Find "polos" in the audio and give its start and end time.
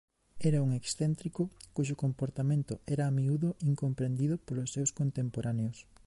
4.45-4.71